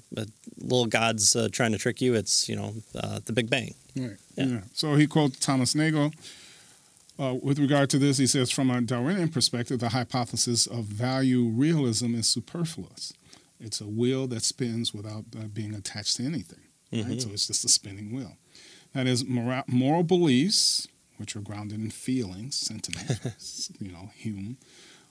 [0.58, 2.14] little gods uh, trying to trick you.
[2.16, 3.74] It's, you know, uh, the Big Bang.
[3.96, 4.18] Right.
[4.36, 4.46] Yeah.
[4.46, 4.62] Yeah.
[4.74, 6.12] So he quotes Thomas Nagel.
[7.20, 11.44] Uh, with regard to this, he says, from a Darwinian perspective, the hypothesis of value
[11.44, 13.14] realism is superfluous.
[13.60, 16.60] It's a wheel that spins without uh, being attached to anything.
[16.92, 17.06] Right?
[17.06, 17.22] Mhm.
[17.22, 18.36] So it's just a spinning wheel.
[18.94, 24.58] That is, mora- moral beliefs, which are grounded in feelings, sentiments, you know, Hume,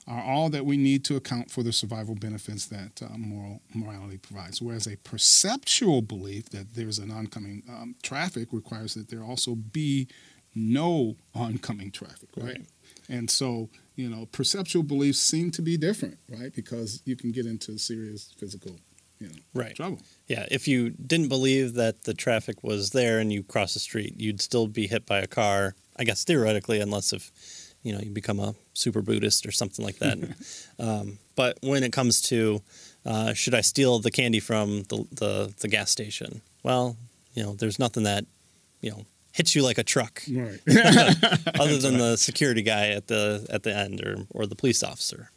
[0.07, 4.17] are all that we need to account for the survival benefits that uh, moral morality
[4.17, 4.61] provides.
[4.61, 10.07] Whereas a perceptual belief that there's an oncoming um, traffic requires that there also be
[10.55, 12.45] no oncoming traffic, right?
[12.47, 12.61] Right.
[13.09, 16.53] And so, you know, perceptual beliefs seem to be different, right?
[16.53, 18.79] Because you can get into serious physical,
[19.19, 19.75] you know, Right.
[19.75, 19.99] trouble.
[20.27, 20.45] Yeah.
[20.49, 24.41] If you didn't believe that the traffic was there and you cross the street, you'd
[24.41, 27.31] still be hit by a car, I guess theoretically, unless if,
[27.83, 30.17] you know, you become a super Buddhist or something like that.
[30.79, 32.61] um, but when it comes to,
[33.05, 36.41] uh, should I steal the candy from the, the, the gas station?
[36.63, 36.95] Well,
[37.33, 38.25] you know, there's nothing that,
[38.81, 40.59] you know, hits you like a truck Right.
[41.59, 45.31] other than the security guy at the at the end or, or the police officer.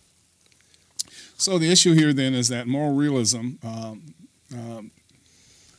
[1.39, 4.15] So the issue here then is that moral realism, um,
[4.55, 4.91] um,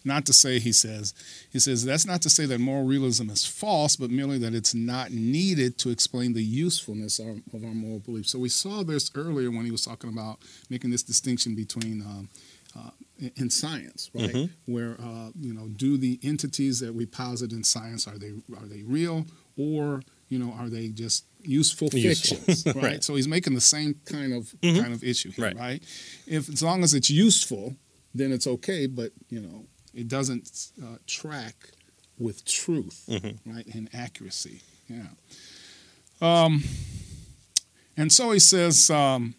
[0.04, 1.14] not to say, he says,
[1.52, 4.74] he says, that's not to say that moral realism is false, but merely that it's
[4.74, 8.32] not needed to explain the usefulness of, of our moral beliefs.
[8.32, 12.30] So we saw this earlier when he was talking about making this distinction between um,
[12.78, 12.92] uh,
[13.36, 14.34] in- science, right?
[14.34, 14.50] Mhm.
[14.66, 18.66] Where uh, you know, do the entities that we posit in science are they are
[18.66, 19.26] they real
[19.58, 22.76] or you know are they just useful fictions, right?
[22.76, 23.04] Right.
[23.04, 24.80] So he's making the same kind of Mhm.
[24.82, 25.56] kind of issue here, Right.
[25.58, 25.84] right?
[26.28, 27.76] If as long as it's useful,
[28.14, 31.56] then it's okay, but you know, it doesn't uh, track
[32.20, 33.54] with truth, Mm-hmm.
[33.56, 34.62] right, and accuracy.
[34.90, 35.08] Yeah.
[36.22, 36.64] Um,
[37.96, 39.36] and so he says, um,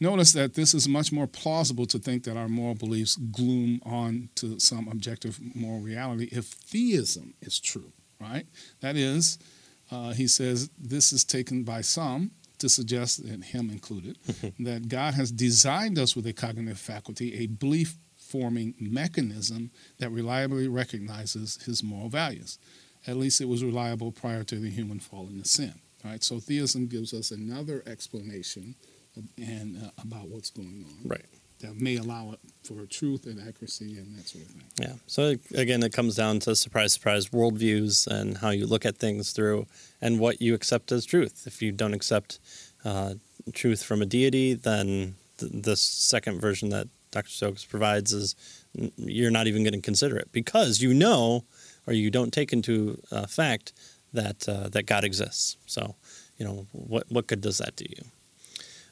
[0.00, 4.28] notice that this is much more plausible to think that our moral beliefs gloom on
[4.36, 8.46] to some objective moral reality if theism is true, right?
[8.80, 9.38] That is,
[9.90, 14.16] uh, he says, this is taken by some to suggest, and him included,
[14.58, 20.68] that God has designed us with a cognitive faculty, a belief forming mechanism that reliably
[20.68, 22.58] recognizes his moral values.
[23.06, 25.74] At least it was reliable prior to the human fall into sin.
[26.04, 26.22] Right?
[26.22, 28.74] So theism gives us another explanation
[29.36, 31.24] and uh, about what's going on Right.
[31.60, 34.62] That may allow it for truth and accuracy and that sort of thing.
[34.80, 34.92] Yeah.
[35.06, 39.32] So again, it comes down to surprise, surprise worldviews and how you look at things
[39.32, 39.66] through
[40.00, 41.44] and what you accept as truth.
[41.46, 42.38] If you don't accept
[42.84, 43.14] uh,
[43.52, 47.30] truth from a deity, then th- the second version that Dr.
[47.30, 48.34] Stokes provides is
[48.96, 51.44] you're not even going to consider it because you know
[51.86, 53.72] or you don't take into uh, fact
[54.12, 55.56] that uh, that God exists.
[55.66, 55.94] So,
[56.36, 58.04] you know, what what good does that do you?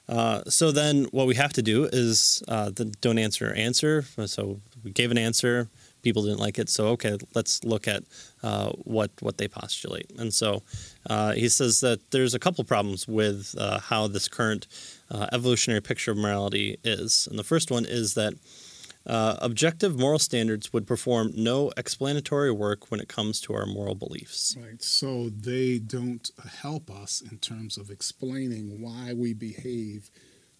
[0.09, 4.05] Uh, so then, what we have to do is uh, the don't answer answer.
[4.27, 5.69] So we gave an answer,
[6.03, 6.69] people didn't like it.
[6.69, 8.05] So okay, let's look at
[8.42, 10.11] uh, what what they postulate.
[10.19, 10.62] And so
[11.11, 14.66] uh, he says that there's a couple problems with uh, how this current
[15.33, 17.27] evolutionary picture of morality is.
[17.29, 18.35] And the first one is that
[19.07, 23.95] uh, objective moral standards would perform no explanatory work when it comes to our moral
[23.95, 24.57] beliefs.
[24.61, 24.83] Right.
[24.83, 26.29] So they don't
[26.62, 30.11] help us in terms of explaining why we behave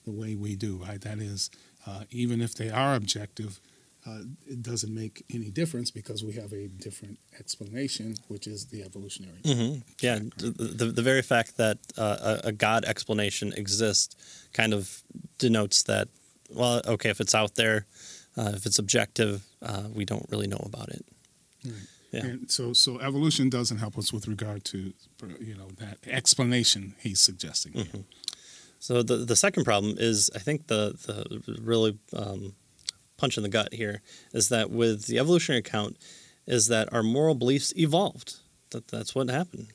[0.05, 0.77] the way we do.
[0.77, 1.01] Right.
[1.01, 1.51] That is,
[1.87, 3.59] uh, even if they are objective,
[4.07, 8.85] uh, it doesn't make any difference because we have a different explanation, which is the
[8.85, 9.39] evolutionary.
[9.45, 14.15] hmm Yeah, the, the, the very fact that uh, a, a God explanation exists
[14.53, 15.03] kind of
[15.39, 16.07] denotes that,
[16.51, 17.85] well, okay, if it's out there,
[18.37, 21.05] uh, if it's objective, uh, we don't really know about it.
[22.13, 22.25] Yeah.
[22.25, 24.93] And so, so evolution doesn't help us with regard to,
[25.41, 27.73] you know, that explanation he's suggesting.
[27.73, 28.01] Mm-hmm.
[28.79, 32.53] So the the second problem is, I think the the really um,
[33.17, 35.97] punch in the gut here is that with the evolutionary account,
[36.47, 38.37] is that our moral beliefs evolved.
[38.71, 39.69] That that's what happened.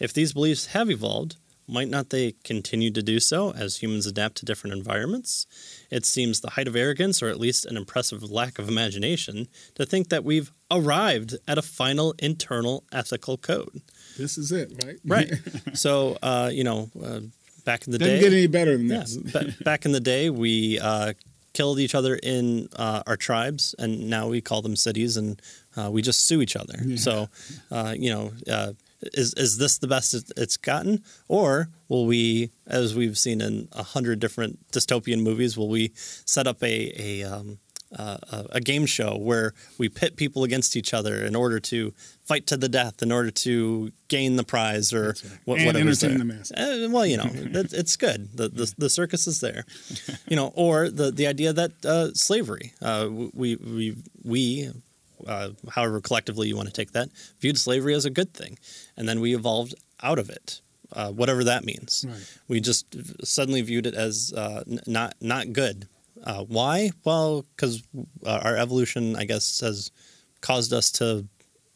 [0.00, 1.36] If these beliefs have evolved,
[1.68, 5.46] might not they continue to do so as humans adapt to different environments?
[5.90, 9.86] It seems the height of arrogance, or at least an impressive lack of imagination, to
[9.86, 13.82] think that we've arrived at a final internal ethical code.
[14.16, 14.96] This is it, right?
[15.04, 15.32] Right.
[15.74, 17.20] so, uh, you know, uh,
[17.64, 19.16] back in the Doesn't day, get any better than yeah, this.
[19.16, 21.12] ba- back in the day, we uh,
[21.52, 25.40] killed each other in uh, our tribes, and now we call them cities, and
[25.76, 26.78] uh, we just sue each other.
[26.84, 26.96] Yeah.
[26.96, 27.28] So,
[27.70, 28.72] uh, you know, uh,
[29.14, 33.82] is is this the best it's gotten, or will we, as we've seen in a
[33.82, 37.58] hundred different dystopian movies, will we set up a a um,
[37.96, 38.18] uh,
[38.50, 42.56] a game show where we pit people against each other in order to fight to
[42.56, 45.22] the death, in order to gain the prize, or right.
[45.44, 46.26] what, And whatever's entertain there.
[46.26, 46.86] the masses.
[46.86, 48.36] Uh, well, you know, it, it's good.
[48.36, 49.64] The, the the circus is there,
[50.28, 50.52] you know.
[50.54, 54.70] Or the the idea that uh, slavery, uh, we we we,
[55.26, 57.08] uh, however collectively you want to take that,
[57.40, 58.58] viewed slavery as a good thing,
[58.96, 60.60] and then we evolved out of it,
[60.92, 62.04] uh, whatever that means.
[62.08, 62.38] Right.
[62.48, 62.86] We just
[63.26, 65.86] suddenly viewed it as uh, n- not not good.
[66.24, 66.90] Uh, why?
[67.04, 67.82] Well, because
[68.24, 69.90] uh, our evolution, I guess, has
[70.40, 71.26] caused us to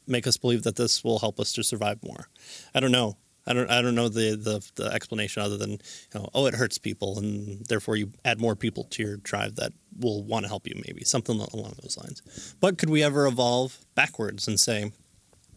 [0.06, 2.28] make us believe that this will help us to survive more.
[2.74, 3.16] I don't know.
[3.50, 3.68] I don't.
[3.68, 5.78] I don't know the, the the explanation other than you
[6.14, 9.72] know, oh, it hurts people, and therefore you add more people to your tribe that
[9.98, 12.54] will want to help you, maybe something along those lines.
[12.60, 14.92] But could we ever evolve backwards and say,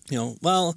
[0.09, 0.75] you know, well,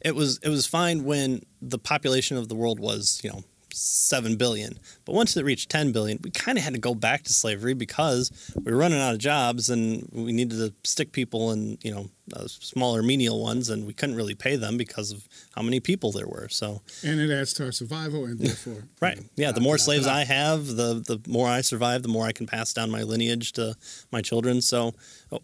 [0.00, 4.36] it was it was fine when the population of the world was you know seven
[4.36, 7.32] billion, but once it reached ten billion, we kind of had to go back to
[7.32, 8.30] slavery because
[8.64, 12.08] we were running out of jobs and we needed to stick people in you know
[12.32, 16.10] uh, smaller menial ones, and we couldn't really pay them because of how many people
[16.12, 16.48] there were.
[16.48, 19.18] So And it adds to our survival, and therefore, Right.
[19.36, 19.52] Yeah.
[19.52, 22.72] The more slaves I have, the the more I survive, the more I can pass
[22.72, 23.76] down my lineage to
[24.10, 24.60] my children.
[24.60, 24.94] So,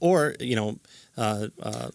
[0.01, 0.79] or you know,
[1.17, 1.89] uh, uh,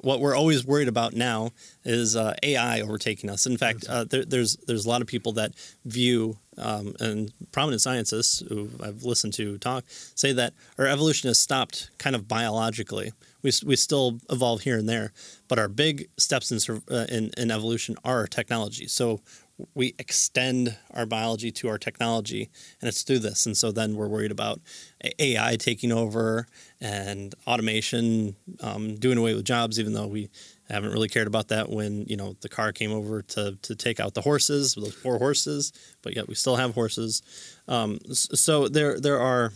[0.00, 1.50] what we're always worried about now
[1.84, 3.46] is uh, AI overtaking us.
[3.46, 5.52] In fact, uh, there, there's there's a lot of people that
[5.84, 11.38] view um, and prominent scientists who I've listened to talk say that our evolution has
[11.38, 13.12] stopped kind of biologically.
[13.42, 15.12] We, we still evolve here and there,
[15.48, 18.86] but our big steps in, uh, in, in evolution are technology.
[18.86, 19.20] So
[19.74, 22.48] we extend our biology to our technology,
[22.80, 23.46] and it's through this.
[23.46, 24.60] And so then we're worried about
[25.18, 26.46] AI taking over
[26.80, 30.28] and automation um, doing away with jobs, even though we
[30.68, 34.00] haven't really cared about that when you know the car came over to to take
[34.00, 35.72] out the horses, those poor horses.
[36.02, 37.22] But yet we still have horses.
[37.68, 39.52] Um, so there there are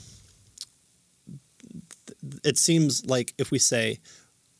[2.42, 3.98] it seems like if we say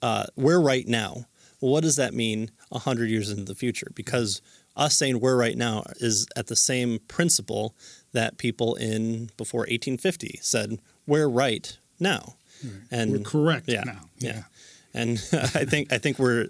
[0.02, 1.26] uh, we're right now,
[1.60, 3.90] what does that mean hundred years into the future?
[3.94, 4.42] Because
[4.76, 7.74] us saying we're right now is at the same principle
[8.12, 12.34] that people in before 1850 said we're right now,
[12.90, 14.00] and we're correct yeah, now.
[14.18, 14.42] Yeah, yeah.
[14.94, 16.46] and I think I think we're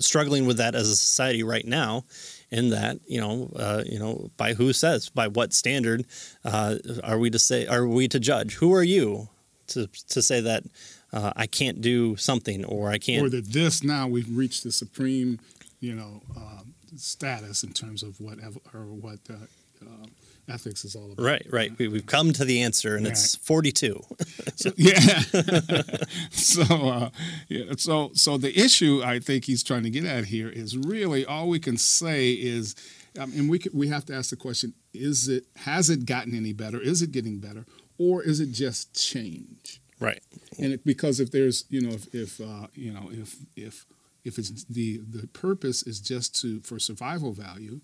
[0.00, 2.04] struggling with that as a society right now.
[2.48, 6.06] In that, you know, uh, you know, by who says, by what standard
[6.44, 8.54] uh, are we to say, are we to judge?
[8.54, 9.28] Who are you
[9.68, 10.62] to to say that
[11.12, 14.70] uh, I can't do something or I can't, or that this now we've reached the
[14.70, 15.40] supreme,
[15.80, 16.62] you know, uh,
[16.96, 18.38] status in terms of what
[18.74, 19.34] or what uh,
[19.82, 20.06] uh,
[20.48, 21.24] ethics is all about.
[21.24, 21.76] Right, right.
[21.78, 23.12] We, have come to the answer, and right.
[23.12, 24.02] it's forty-two.
[24.54, 25.20] so, yeah.
[26.30, 27.10] so, uh,
[27.48, 27.72] yeah.
[27.76, 31.48] So, so the issue I think he's trying to get at here is really all
[31.48, 32.74] we can say is,
[33.18, 36.52] um, and we we have to ask the question: Is it has it gotten any
[36.52, 36.80] better?
[36.80, 37.66] Is it getting better,
[37.98, 39.80] or is it just change?
[39.98, 40.22] Right.
[40.58, 43.86] And it, because if there's, you know, if, if uh, you know, if if
[44.26, 47.80] if it's the the purpose is just to for survival value,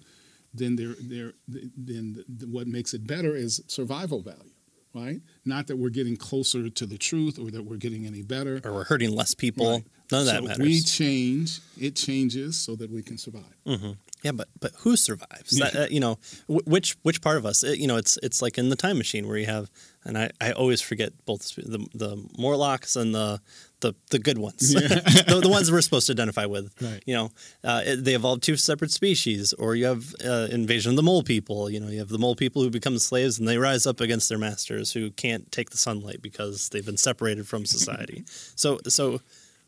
[0.53, 4.51] then there there then the, what makes it better is survival value
[4.95, 8.61] right not that we're getting closer to the truth or that we're getting any better
[8.65, 9.85] or we're hurting less people right.
[10.11, 13.93] none of so that matters we change it changes so that we can survive mm-hmm.
[14.23, 15.71] yeah but but who survives yeah.
[15.71, 18.59] that, uh, you know which which part of us it, you know it's it's like
[18.59, 19.71] in the time machine where you have
[20.05, 23.41] and I, I always forget both the the Morlocks and the
[23.83, 24.81] the, the good ones, yeah.
[25.27, 26.73] the, the, ones we're supposed to identify with.
[26.81, 27.03] Right.
[27.05, 27.31] You know,
[27.65, 31.23] uh, it, they evolved two separate species, or you have uh, invasion of the mole
[31.23, 31.69] people.
[31.69, 34.29] You know, you have the mole people who become slaves and they rise up against
[34.29, 38.23] their masters who can't take the sunlight because they've been separated from society.
[38.55, 39.21] so, so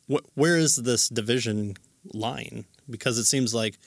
[0.09, 1.75] wh- where is this division
[2.13, 2.63] line?
[2.89, 3.77] Because it seems like,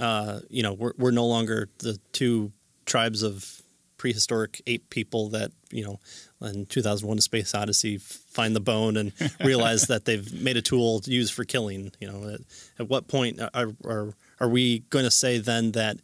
[0.00, 2.52] uh, you know, we're, we're no longer the two
[2.86, 3.60] tribes of
[3.98, 6.00] prehistoric ape people that you know
[6.40, 9.12] in 2001 a space odyssey find the bone and
[9.44, 12.40] realize that they've made a tool to use for killing you know at,
[12.78, 15.98] at what point are, are are we going to say then that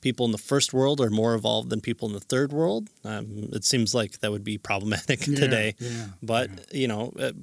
[0.00, 2.88] people in the first world are more evolved than people in the third world?
[3.04, 5.74] Um, it seems like that would be problematic yeah, today.
[5.78, 6.80] yeah, but yeah.
[6.80, 7.34] you know at,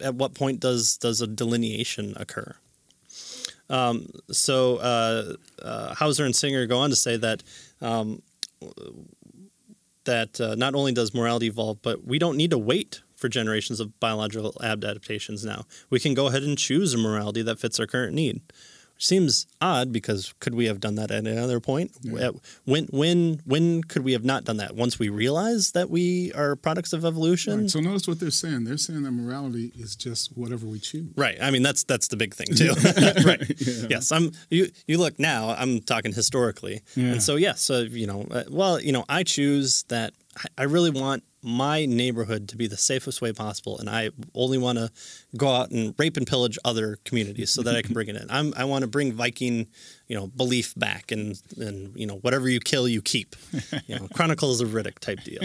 [0.00, 2.54] at, what point does does a delineation occur?
[3.68, 7.42] Um, so uh, uh, Hauser and Singer go on to say that
[7.80, 8.22] um,
[10.06, 13.80] that uh, not only does morality evolve, but we don't need to wait for generations
[13.80, 15.64] of biological adaptations now.
[15.90, 18.40] We can go ahead and choose a morality that fits our current need
[18.98, 21.92] seems odd because could we have done that at another point?
[22.02, 22.30] Yeah.
[22.64, 24.74] When when when could we have not done that?
[24.74, 27.62] Once we realize that we are products of evolution.
[27.62, 27.70] Right.
[27.70, 28.64] So notice what they're saying.
[28.64, 31.12] They're saying that morality is just whatever we choose.
[31.16, 31.36] Right.
[31.40, 32.74] I mean that's that's the big thing too.
[33.24, 33.42] right.
[33.60, 33.86] Yeah.
[33.90, 34.12] Yes.
[34.12, 34.32] I'm.
[34.50, 35.50] You you look now.
[35.50, 37.12] I'm talking historically, yeah.
[37.12, 37.60] and so yes.
[37.60, 38.26] So you know.
[38.30, 40.12] Uh, well, you know, I choose that.
[40.58, 44.78] I really want my neighborhood to be the safest way possible, and I only want
[44.78, 44.90] to
[45.36, 48.26] go out and rape and pillage other communities so that I can bring it in.
[48.30, 49.68] I'm, i want to bring Viking,
[50.08, 53.36] you know, belief back, and and you know, whatever you kill, you keep.
[53.86, 55.42] You know, Chronicles of Riddick type deal.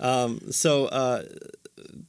[0.00, 0.86] um, so.
[0.86, 1.24] Uh,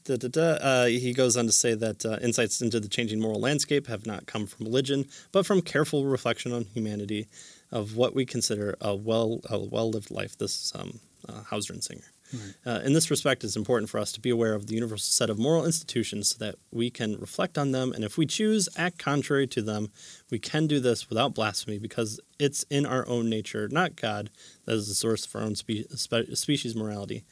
[0.04, 0.41] Da, da, da.
[0.41, 4.06] Uh, he goes on to say that uh, insights into the changing moral landscape have
[4.06, 7.28] not come from religion, but from careful reflection on humanity
[7.72, 10.38] of what we consider a well a well lived life.
[10.38, 12.12] This is um, uh, Hauser and Singer.
[12.34, 12.54] Right.
[12.66, 15.30] Uh, in this respect, it's important for us to be aware of the universal set
[15.30, 18.98] of moral institutions so that we can reflect on them, and if we choose act
[18.98, 19.92] contrary to them,
[20.30, 24.30] we can do this without blasphemy because it's in our own nature, not God,
[24.66, 27.24] that is the source of our own spe- spe- species morality.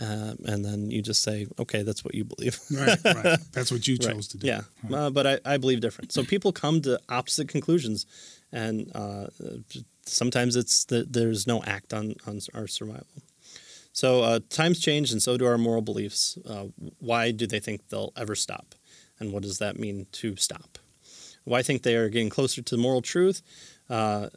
[0.00, 2.60] Uh, and then you just say, okay, that's what you believe.
[2.72, 3.38] right, right.
[3.52, 4.22] That's what you chose right.
[4.22, 4.46] to do.
[4.46, 4.98] Yeah, right.
[4.98, 6.12] uh, but I, I, believe different.
[6.12, 8.06] So people come to opposite conclusions,
[8.52, 9.26] and uh,
[10.04, 13.06] sometimes it's that there's no act on, on our survival.
[13.92, 16.38] So uh, times change, and so do our moral beliefs.
[16.48, 16.66] Uh,
[17.00, 18.74] why do they think they'll ever stop?
[19.18, 20.78] And what does that mean to stop?
[21.44, 23.42] Why think they are getting closer to the moral truth?
[23.90, 24.28] Uh,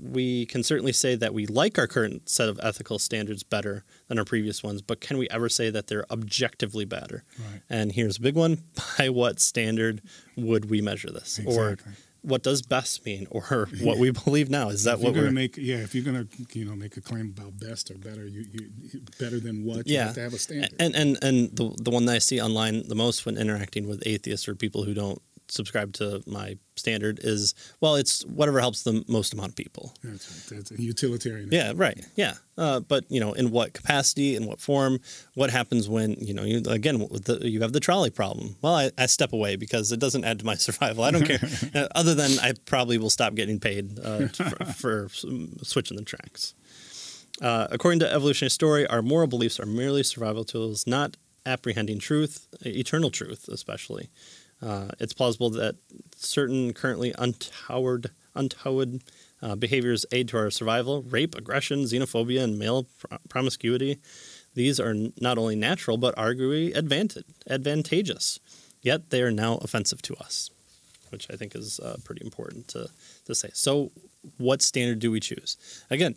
[0.00, 4.18] we can certainly say that we like our current set of ethical standards better than
[4.18, 7.24] our previous ones, but can we ever say that they're objectively better?
[7.38, 7.60] Right.
[7.70, 8.58] And here's a big one:
[8.98, 10.02] by what standard
[10.36, 11.38] would we measure this?
[11.38, 11.56] Exactly.
[11.56, 11.78] Or
[12.26, 15.26] what does best mean or what we believe now is that if what we're going
[15.26, 17.94] to make yeah if you're going to you know make a claim about best or
[17.98, 20.00] better you, you better than what yeah.
[20.00, 22.40] you have to have a standard and and and the the one that I see
[22.40, 27.20] online the most when interacting with atheists or people who don't subscribe to my standard
[27.22, 29.94] is well it's whatever helps the most amount of people.
[30.02, 31.48] That's, that's a utilitarian.
[31.50, 32.04] Yeah right.
[32.16, 32.34] Yeah.
[32.58, 35.00] Uh, but you know in what capacity in what form
[35.34, 38.56] what happens when you know you again the, you have the trolley problem.
[38.62, 41.04] Well I, I, step away because it doesn't add to my survival.
[41.04, 41.40] I don't care.
[41.74, 45.08] Uh, other than i probably will stop getting paid uh, for, for
[45.62, 46.54] switching the tracks.
[47.40, 52.48] Uh, according to evolutionary story, our moral beliefs are merely survival tools, not apprehending truth,
[52.64, 54.10] eternal truth, especially.
[54.66, 55.76] Uh, it's plausible that
[56.16, 59.00] certain currently untoward, untowed
[59.40, 61.02] uh, behaviors aid to our survival.
[61.02, 62.86] Rape, aggression, xenophobia, and male
[63.28, 63.98] promiscuity.
[64.54, 68.40] These are not only natural, but arguably advantage, advantageous.
[68.82, 70.50] Yet they are now offensive to us,
[71.10, 72.88] which I think is uh, pretty important to,
[73.26, 73.50] to say.
[73.52, 73.92] So,
[74.38, 75.56] what standard do we choose?
[75.90, 76.16] Again,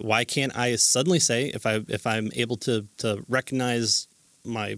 [0.00, 4.06] why can't I suddenly say if I if I'm able to to recognize
[4.44, 4.76] my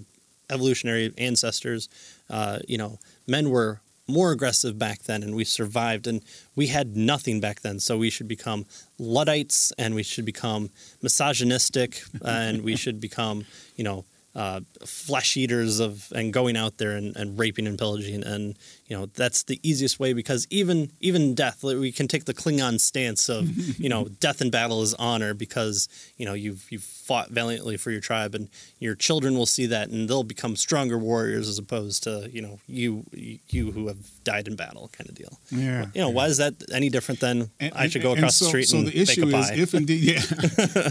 [0.51, 1.89] evolutionary ancestors,
[2.31, 6.23] uh, you know, men were more aggressive back then and we survived and
[6.57, 7.79] we had nothing back then.
[7.79, 8.67] So we should become
[8.99, 10.71] luddites and we should become
[11.03, 13.45] misogynistic and we should become
[13.77, 14.05] you know
[14.35, 18.57] uh, flesh eaters of and going out there and, and raping and pillaging and
[18.87, 22.81] you know that's the easiest way because even even death we can take the Klingon
[22.81, 23.47] stance of
[23.79, 27.91] you know death in battle is honor because you know you've you've fought valiantly for
[27.91, 32.03] your tribe and your children will see that and they'll become stronger warriors as opposed
[32.05, 33.05] to you know you
[33.49, 36.15] you who have died in battle kind of deal yeah you know yeah.
[36.15, 38.79] why is that any different than and, I should go across so, the street so
[38.79, 40.23] and the issue bake a is if indeed yeah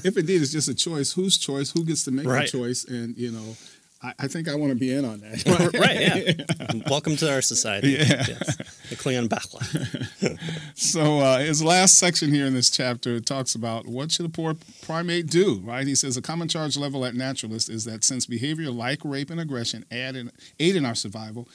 [0.04, 2.52] if indeed it's just a choice whose choice who gets to make Right.
[2.52, 3.56] the choice and you know
[4.04, 5.46] I, I think I want to be in on that
[5.80, 8.26] right yeah welcome to our society Yeah.
[8.28, 8.58] yes.
[8.90, 10.40] the Klingon backlash
[10.76, 14.56] So uh, his last section here in this chapter talks about what should a poor
[14.82, 15.86] primate do, right?
[15.86, 19.40] He says a common charge level at naturalist is that since behavior like rape and
[19.40, 21.48] aggression aid in, aid in our survival,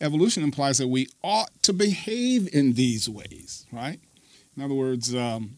[0.00, 4.00] evolution implies that we ought to behave in these ways, right?
[4.56, 5.50] In other words, um,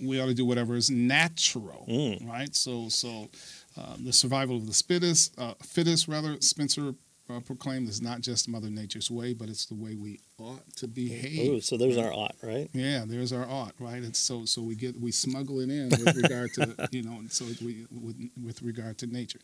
[0.00, 2.28] we ought to do whatever is natural, Mm.
[2.28, 2.54] right?
[2.54, 3.28] So, so
[3.76, 6.94] uh, the survival of the fittest, uh, fittest rather, Spencer
[7.30, 10.86] uh, proclaimed is not just Mother Nature's way, but it's the way we ought to
[10.88, 11.50] behave.
[11.52, 14.02] Ooh, so there's our ought right Yeah, there's our ought, right?
[14.02, 17.32] It's so so we get we smuggle it in with regard to you know, and
[17.32, 19.38] so we with, with regard to nature.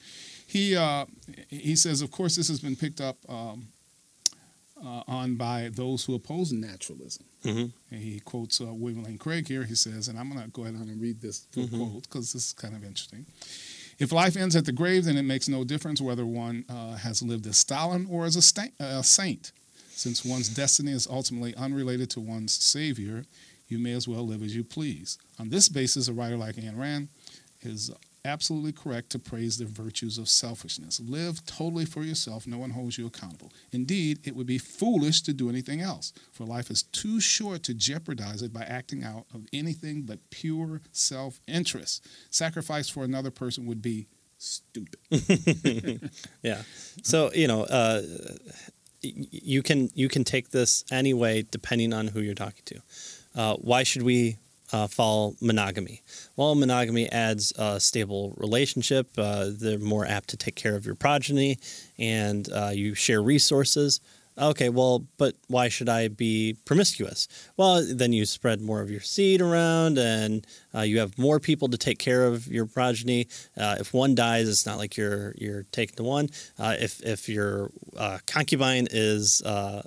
[0.47, 1.07] He uh,
[1.49, 3.69] he says, of course, this has been picked up um,
[4.85, 7.25] uh, on by those who oppose naturalism.
[7.45, 7.73] Mhm.
[7.93, 9.65] And he quotes uh, William Lane Craig here.
[9.65, 11.79] He says, and I'm going to go ahead and read this full Mhm.
[11.91, 13.25] quote because this is kind of interesting.
[13.99, 17.21] If life ends at the grave, then it makes no difference whether one uh, has
[17.21, 19.51] lived as Stalin or as a, sta- a saint.
[19.91, 23.25] Since one's destiny is ultimately unrelated to one's savior,
[23.69, 25.19] you may as well live as you please.
[25.41, 27.09] On this basis, a writer like Ayn Rand
[27.63, 27.91] is
[28.29, 31.01] absolutely correct to praise the virtues of selfishness.
[31.01, 32.47] Live totally for yourself.
[32.47, 33.53] No one holds you accountable.
[33.73, 37.75] Indeed, it would be foolish to do anything else, for life is too short to
[37.75, 42.07] jeopardize it by acting out of anything but pure self interest.
[42.31, 44.07] Sacrifice for another person would be
[44.39, 44.99] stupid.
[46.43, 46.63] Yeah.
[47.03, 48.03] So you know, uh,
[49.03, 52.81] you can you can take this any way depending on who you're talking to.
[53.35, 54.39] Uh, why should we
[54.73, 56.03] uh, follow monogamy?
[56.37, 59.09] Well, monogamy adds a stable relationship.
[59.17, 61.59] Uh, they're more apt to take care of your progeny,
[61.99, 64.01] and uh, you share resources.
[64.41, 67.27] Okay, well, but why should I be promiscuous?
[67.57, 71.67] Well, then you spread more of your seed around, and uh, you have more people
[71.69, 73.27] to take care of your progeny.
[73.57, 76.29] Uh, if one dies, it's not like you're you're taking the one.
[76.57, 77.73] Uh, if if your
[78.27, 79.43] concubine is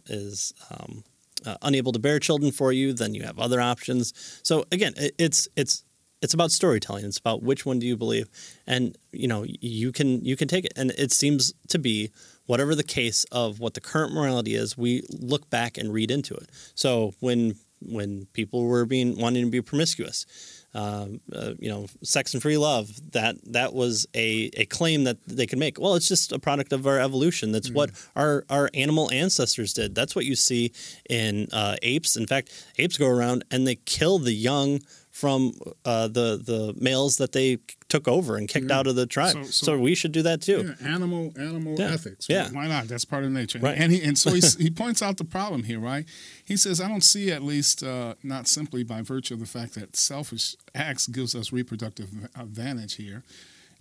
[0.09, 1.05] is um,
[1.45, 4.13] uh, unable to bear children for you, then you have other options.
[4.43, 5.83] So again, it, it's it's
[6.21, 7.05] it's about storytelling.
[7.05, 8.29] It's about which one do you believe,
[8.67, 10.73] and you know you can you can take it.
[10.75, 12.11] And it seems to be
[12.45, 16.35] whatever the case of what the current morality is, we look back and read into
[16.35, 16.49] it.
[16.75, 20.25] So when when people were being wanting to be promiscuous,
[20.73, 25.17] um, uh, you know, sex and free love, that that was a, a claim that
[25.27, 25.79] they could make.
[25.79, 27.51] Well, it's just a product of our evolution.
[27.51, 29.95] That's what our, our animal ancestors did.
[29.95, 30.71] That's what you see
[31.09, 32.15] in uh, apes.
[32.15, 34.81] In fact, apes go around and they kill the young
[35.11, 35.53] from
[35.85, 37.57] uh, the the males that they
[37.89, 38.77] took over and kicked Yeah.
[38.79, 39.33] out of the tribe.
[39.33, 40.73] So- So, so- we should do that too.
[40.79, 41.91] Yeah, animal animal Yeah.
[41.93, 42.27] ethics.
[42.29, 42.49] Yeah.
[42.51, 42.87] Why not?
[42.87, 43.59] That's part of nature.
[43.59, 43.77] Right.
[43.77, 46.05] And he and so he he points out the problem here, right?
[46.45, 49.73] He says I don't see at least uh, not simply by virtue of the fact
[49.75, 53.23] that selfish acts gives us reproductive advantage here.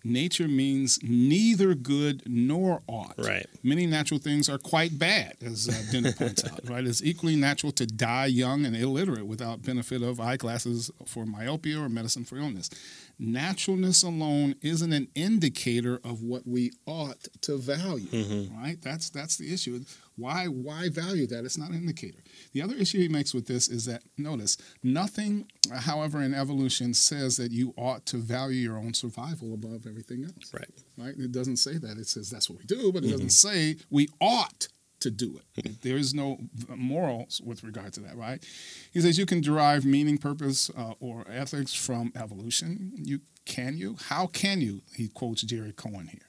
[0.03, 3.14] Nature means neither good nor ought.
[3.18, 3.46] Right.
[3.62, 6.68] Many natural things are quite bad, as uh, Dennett points out.
[6.68, 6.86] Right.
[6.86, 11.88] It's equally natural to die young and illiterate without benefit of eyeglasses for myopia or
[11.88, 12.70] medicine for illness.
[13.18, 18.09] Naturalness alone isn't an indicator of what we ought to value.
[18.09, 18.57] Mhm.
[18.57, 18.80] Right.
[18.80, 19.84] That's that's the issue.
[20.16, 21.44] Why why value that?
[21.44, 22.18] It's not an indicator.
[22.53, 27.36] The other issue he makes with this is that notice nothing, however, in evolution says
[27.36, 30.68] that you ought to value your own survival above everything else Right.
[30.98, 31.14] right?
[31.16, 31.96] It doesn't say that.
[31.98, 34.68] It says that's what we do, but it doesn't say we ought
[35.01, 35.80] to do it.
[35.82, 36.38] there is no
[36.76, 38.44] morals with regard to that, right?
[38.92, 42.92] He says you can derive meaning, purpose, uh, or ethics from evolution.
[42.96, 43.96] You can you?
[44.09, 44.82] How can you?
[44.94, 46.26] He quotes Jerry Coyne here.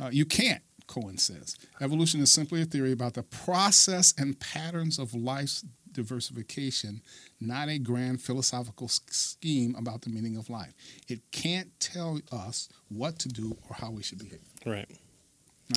[0.00, 0.62] Uh, you can't.
[0.92, 1.56] Coyne says.
[1.80, 7.00] Evolution is simply a theory about the process and patterns of life's diversification,
[7.40, 10.74] not a grand philosophical scheme about the meaning of life.
[11.08, 14.40] It can't tell us what to do or how we should behave.
[14.66, 14.88] Right.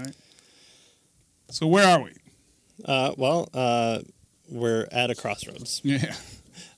[0.01, 0.16] Right.
[1.49, 2.11] So where are we?
[2.84, 3.99] Uh, well, uh,
[4.49, 5.80] we're at a crossroads.
[5.84, 6.13] Yeah.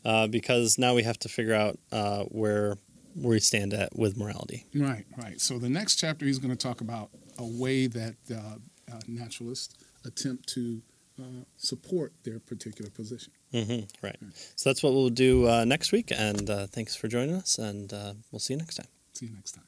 [0.06, 2.78] Uh, because now we have to figure out uh, where
[3.16, 4.66] we stand at with morality.
[4.76, 5.42] Right, right.
[5.42, 7.10] So the next chapter, he's going to talk about
[7.44, 8.36] way that uh,
[8.92, 9.76] uh, naturalists
[10.06, 10.82] attempt to
[11.20, 13.32] uh, support their particular position.
[13.54, 14.18] Mm-hmm, right.
[14.56, 16.12] So that's what we'll do uh, next week.
[16.16, 18.88] And uh, thanks for joining us, and uh, we'll see you next time.
[19.14, 19.64] See you next time.